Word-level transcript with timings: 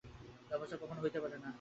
এ 0.49 0.53
অবস্থা 0.55 0.77
কখনও 0.81 1.01
হইতে 1.03 1.19
পারে 1.23 1.35
না। 1.35 1.47